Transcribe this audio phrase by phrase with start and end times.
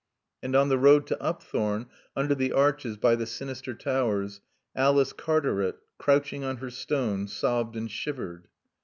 [0.41, 4.41] And on the road to Upthorne, under the arches by the sinister towers,
[4.75, 8.47] Alice Cartaret, crouching on her stone, sobbed and shivered.